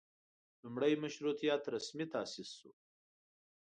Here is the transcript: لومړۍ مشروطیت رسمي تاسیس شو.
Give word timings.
لومړۍ 0.63 0.93
مشروطیت 1.03 1.63
رسمي 1.75 2.05
تاسیس 2.13 2.49
شو. 2.59 2.71